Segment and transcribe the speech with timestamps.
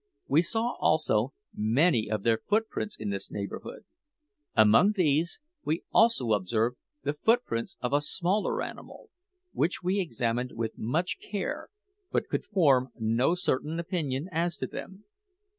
[0.27, 3.85] We saw, also, many of their footprints in this neighbourhood.
[4.55, 9.11] Among these we also observed the footprints of a smaller animal,
[9.51, 11.69] which we examined with much care,
[12.11, 15.03] but could form no certain opinion as to them.